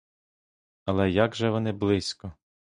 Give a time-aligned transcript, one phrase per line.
[0.85, 2.31] Але як же вони близько!